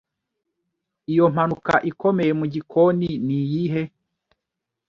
Iyo 1.11 1.25
mpanuka 1.33 1.73
ikomeye 1.91 2.31
mu 2.39 2.45
gikoni 2.53 3.09
niyihe? 3.25 3.83